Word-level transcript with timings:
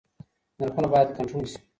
نرخونه 0.59 0.87
بايد 0.93 1.09
کنټرول 1.17 1.45
سي. 1.51 1.59